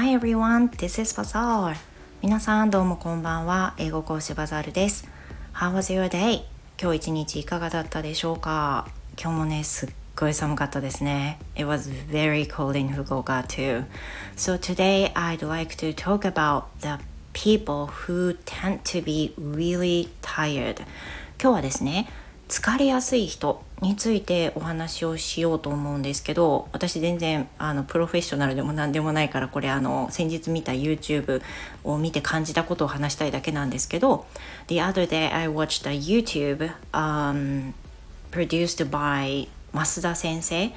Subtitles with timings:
[0.00, 1.76] Hi everyone, this is Bazaar.
[2.22, 3.74] 皆さんどうもこんばんは。
[3.76, 5.06] 英語講師バザールです。
[5.52, 6.40] How was your day?
[6.80, 8.88] 今日一日いかがだったでしょうか
[9.22, 11.38] 今日もね、すっごい寒かったですね。
[11.54, 13.84] It was very cold in Fukuoka too.
[14.36, 16.96] So today I'd like to talk about the
[17.34, 20.76] people who tend to be really tired.
[21.38, 22.08] 今日はですね、
[22.50, 31.42] 疲れやすい人についてお話をしようと思うんですけど私全然あのプロフェッショナルでも何でもないからこれあの先日見た YouTube
[31.84, 34.26] を見て感じたことを話したいだけなんですけど
[34.66, 37.72] The other day I watched a YouTube、um,
[38.32, 40.72] produced by 増田先生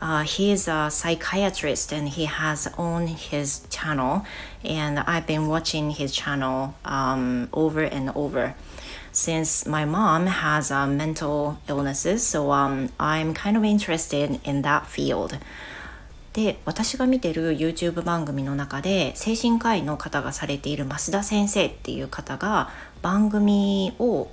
[0.00, 4.22] Uh, he is a psychiatrist and he has own his channel
[4.62, 8.54] and I've been watching his channel um, over and over
[9.18, 14.86] since my mom has uh, mental illnesses, so um, I'm kind of interested in that
[14.86, 15.38] field.
[16.34, 22.70] で私が見てる YouTube 番組の中で精神科医の方がされている増田先生っていう方が
[23.02, 24.28] 番組を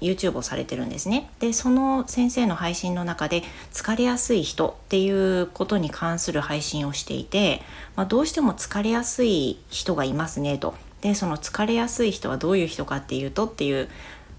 [0.00, 1.30] YouTube をされてるんですね。
[1.40, 7.60] でその先生の配信の中で疲れやすい人っていうことに関する配信をしていて、
[7.94, 10.74] まあ、どうしても疲れやすい人がいますねと。
[11.04, 13.90] でその疲れやすい人はどういう人かっていうとっていう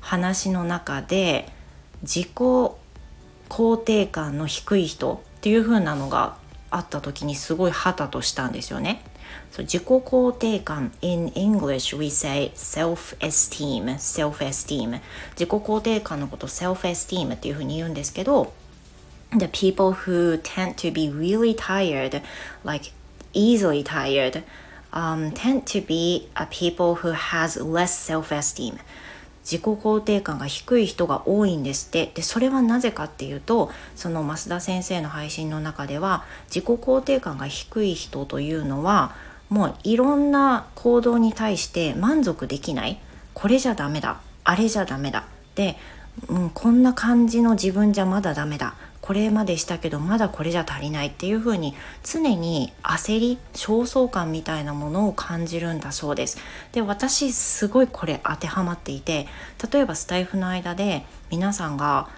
[0.02, 1.47] 話の中で
[2.02, 6.38] 自己肯定感の低い人っていう風なのが
[6.72, 9.03] あった時にすごいハタとしたんですよね。
[9.52, 15.00] So, 自己肯定感 in English we say self-esteem self-esteem
[15.35, 18.53] 自己肯定感のこと self-esteem っていうふうに言うんですけど
[19.38, 22.23] The people who tend to be really tired
[22.63, 22.91] like
[23.33, 24.44] easily tired
[24.95, 28.79] um, tend to be a people who has less self-esteem.
[29.43, 32.11] 自己肯定感が低い人が多いんですって。
[32.15, 39.13] でそれはなぜかっていうとその増田先生の配信の中では自己肯定感が低い人というのは
[39.49, 43.00] もういろんな行動に対して満足できない。
[43.35, 44.19] これじゃダメだ。
[44.44, 45.25] あれじゃダメだ。
[45.53, 45.77] で、
[46.27, 48.73] うん、こんな感じの自分じゃまだダメだ。
[49.05, 56.39] これまでしたけどまだこれじゃ足りないっていうふうに常に焦り焦燥感みたいなものを感じるんだそうです。
[56.71, 59.27] で私すごいこれ当てはまっていて
[59.71, 62.09] 例えばスタイフの間で皆さんが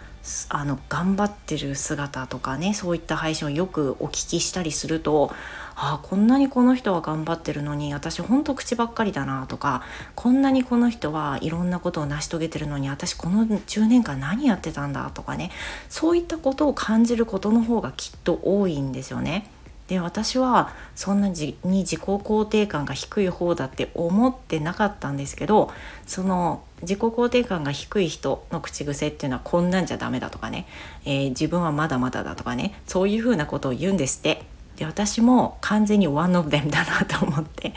[0.49, 5.31] あの頑張ってる姿とかねそういった配信をよくお聞きしたりすると
[5.75, 9.83] ああこんなにこの人は頑張ってるのに私ほんと口ばっかりだなとか
[10.15, 15.51] こんなにこの人はいろんなことを成し遂げてるのに私この10年間何やってたんだとかね
[15.87, 19.49] そういったことを感じることの方がきっと多いんですよね。
[19.87, 25.71] で私はそんなに自己肯定感が低い方だって思ってなかったんですけど
[26.05, 30.67] その自己肯定感が低い人の口癖っていうのはこんなんじゃダメだとかね、
[31.05, 32.79] えー、自分はまだまだだとかね。
[32.85, 34.43] そういうふうなことを言うんですって。
[34.75, 37.73] で私も完全に one of them だなと思って。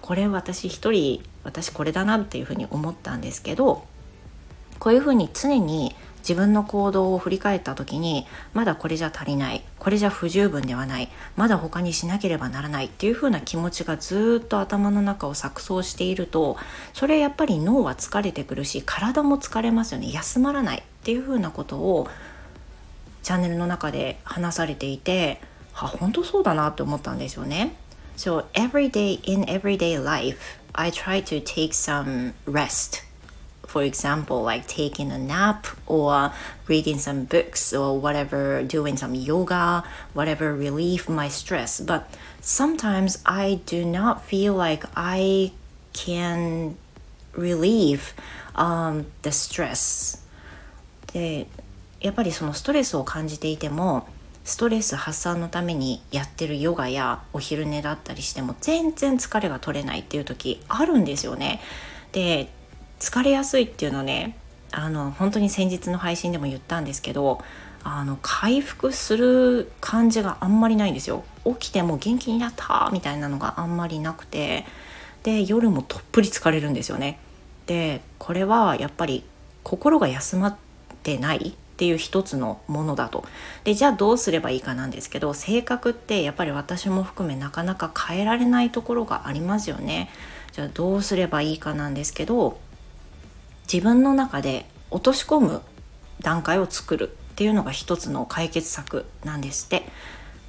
[0.00, 3.84] これ私一人私これだなっていうふうに思ったんですけど
[4.78, 16.56] こういうふうに常に自分の行動を振り返った時にまだこれじゃ足りないこれじゃ不十分ではないまだ他にしなければならないっていう風な気持ちがずっと頭の中を錯綜していると
[16.92, 22.08] それやっぱり脳は疲れてくるし体も疲れますよね休まらないっていう風なことを
[23.22, 25.40] チャンネルの中で話されていて
[25.74, 27.74] あ本当そうだなって思ったんですよね。
[28.16, 33.07] So every day in everyday life, I try to take some rest.
[33.68, 36.32] For example, like taking a nap or
[36.68, 39.84] reading some books or whatever, doing some yoga,
[40.14, 41.78] whatever relieve my stress.
[41.78, 42.08] But
[42.40, 45.52] sometimes I do not feel like I
[45.92, 46.76] can
[47.34, 48.14] relieve
[48.56, 50.24] um, the stress.
[51.12, 51.46] で
[52.00, 54.06] やっぱりそのストレスを感じていても
[54.44, 61.60] ストレス発散のためにやってるヨガやお昼寝だったりしても全然疲れが取れないっていう時あるんですよね。
[62.12, 62.48] で
[62.98, 64.36] 疲れやすいっていうのね
[64.72, 67.40] あの本当に先日の配信でも言ったんですけど
[67.84, 71.24] あの回復する感じがあんまりないんですよ。
[71.44, 74.66] 起きても元気になったみたいなのがあんまりなくて
[75.22, 77.18] で夜もとっぷり疲れるんですよね。
[77.66, 79.24] でこれはやっぱり
[79.62, 80.56] 心が休まっ
[81.02, 83.24] てないっていう一つのものだと。
[83.64, 90.10] でじゃあどうすればいいかなんですけど性格ってやっぱり私も含めなかなか変えられないところがありますよね。
[90.52, 92.58] じゃあどうすればいいかなんですけど
[93.71, 95.61] 自分の中で落とし込む
[96.21, 99.83] 段階を作るっていうのが一つの解決策なんですって。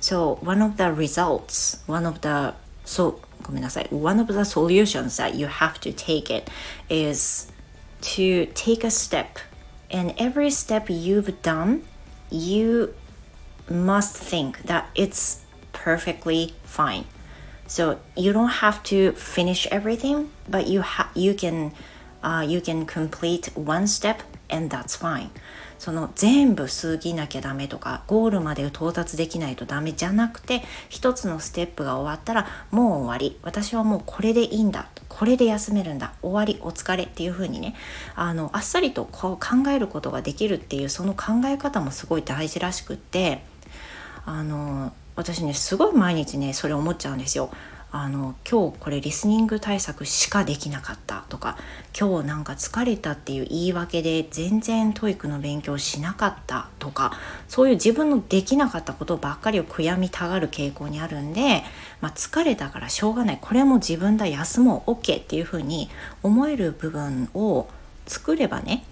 [0.00, 2.54] So one of the results, one of the
[2.84, 6.50] so ごめんなさい one of the solutions that you have to take it
[6.90, 7.50] is
[8.02, 9.40] to take a step
[9.94, 11.84] And every step you've done,
[12.28, 12.94] you
[13.70, 15.42] must think that it's
[15.72, 17.04] perfectly fine.
[17.68, 21.72] So you don't have to finish everything, but you ha you can
[22.23, 24.17] uh, you can complete one step
[24.49, 25.29] and that's fine.
[25.79, 37.75] その全部過ぎなきゃダメとかゴールまで到達できないとダメじゃなくて一つのステップが終わったらもう終わり私はもうこれでいいんだこれで休めるんだ終わりお疲れっていう風にね
[38.15, 43.41] あのあっさりとこう考えることができるっていうその考え方もすごい大事らしくって
[44.25, 47.51] あの私ねすごい毎日ねそれ思っちゃうんですよ。
[47.91, 51.57] あの今日これリスニング対策しかできなかったとか
[51.99, 57.13] 今日なんか疲れたっていう言い訳で全然 TOEIC の勉強しなかったとか
[57.47, 61.63] そういう自分のできなかったことばっかりを悔やみたがる傾向にあるんで、
[61.99, 65.89] まあ、疲れたからしょうがないこれも自分だ休もう OK っていうふうに
[66.21, 67.67] 思える部分を
[68.05, 68.83] 作ればね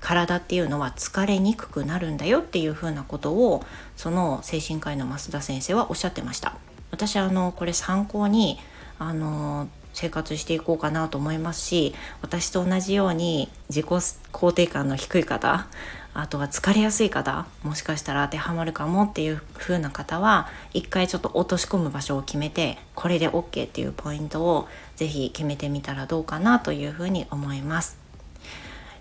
[0.00, 3.64] 体っていうのは疲れにくくなるんだよっていうふうなことを
[3.96, 6.54] その精神科医の増田先生はおっしゃってました。
[6.96, 8.58] 私あのこれ参考に
[8.98, 15.66] あの生活していこうかなと思いますし私と同じように自己肯定感の低い方
[16.14, 24.66] あとは疲れやすい方もしかしたら当てはまるかもっていう風な方は一回ちょっと落とし込む場所を決めてこれで OK っていうポイントを
[24.96, 27.98] 是非決めてみたらどうかなというふうに思います。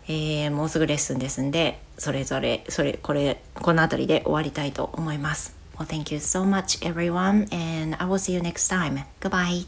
[0.08, 5.65] えー、もうすぐレッスンですんでそれぞれそれこれこの辺りで終わりたいと思います。
[5.78, 9.02] Well, thank you so much, everyone, and I will see you next time.
[9.20, 9.66] Goodbye.